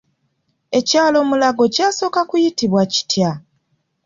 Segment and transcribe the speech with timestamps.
[0.79, 3.31] Ekyalo Mulago kyasooka kuyitibwa kitya?